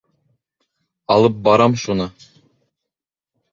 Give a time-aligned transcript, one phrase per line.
[1.17, 2.11] —Алып барам шуны.